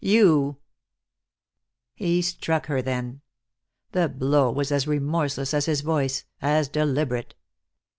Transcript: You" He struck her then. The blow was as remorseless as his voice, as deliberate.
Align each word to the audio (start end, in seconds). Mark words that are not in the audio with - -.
You" 0.03 0.57
He 1.93 2.23
struck 2.23 2.65
her 2.65 2.81
then. 2.81 3.21
The 3.91 4.09
blow 4.09 4.51
was 4.51 4.71
as 4.71 4.87
remorseless 4.87 5.53
as 5.53 5.67
his 5.67 5.81
voice, 5.81 6.25
as 6.41 6.69
deliberate. 6.69 7.35